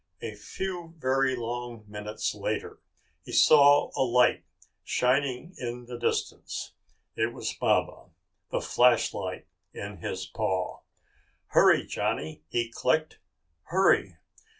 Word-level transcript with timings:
A 0.23 0.33
few 0.33 0.95
very 0.97 1.35
long 1.35 1.85
minutes 1.87 2.33
later, 2.33 2.79
he 3.23 3.31
saw 3.31 3.91
a 3.95 4.01
light 4.01 4.43
shining 4.83 5.53
in 5.59 5.85
the 5.85 5.95
distance. 5.95 6.73
It 7.15 7.33
was 7.35 7.53
Baba, 7.53 8.09
the 8.49 8.61
flashlight 8.61 9.45
in 9.75 9.97
his 9.97 10.25
paw. 10.25 10.79
"Hurry, 11.49 11.85
Johnny!" 11.85 12.41
he 12.49 12.71
clicked. 12.71 13.19
"Hurry." 13.65 14.15